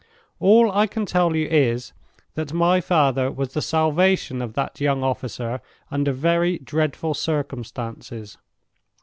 [0.39, 1.93] All I can tell you is,
[2.33, 8.39] that my father was the salvation of that young officer under very dreadful circumstances.